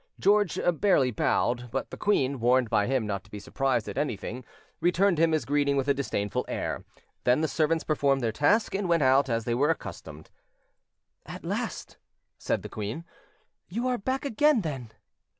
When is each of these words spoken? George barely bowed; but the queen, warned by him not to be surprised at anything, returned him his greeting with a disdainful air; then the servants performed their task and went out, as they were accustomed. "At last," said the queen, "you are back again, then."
George 0.19 0.59
barely 0.81 1.11
bowed; 1.11 1.69
but 1.69 1.91
the 1.91 1.95
queen, 1.95 2.39
warned 2.39 2.71
by 2.71 2.87
him 2.87 3.05
not 3.05 3.23
to 3.23 3.29
be 3.29 3.37
surprised 3.37 3.87
at 3.87 3.99
anything, 3.99 4.43
returned 4.79 5.19
him 5.19 5.31
his 5.31 5.45
greeting 5.45 5.77
with 5.77 5.87
a 5.87 5.93
disdainful 5.93 6.43
air; 6.47 6.83
then 7.23 7.41
the 7.41 7.47
servants 7.47 7.83
performed 7.83 8.19
their 8.23 8.31
task 8.31 8.73
and 8.73 8.89
went 8.89 9.03
out, 9.03 9.29
as 9.29 9.45
they 9.45 9.53
were 9.53 9.69
accustomed. 9.69 10.31
"At 11.27 11.45
last," 11.45 11.97
said 12.39 12.63
the 12.63 12.67
queen, 12.67 13.05
"you 13.69 13.87
are 13.87 13.99
back 13.99 14.25
again, 14.25 14.61
then." 14.61 14.91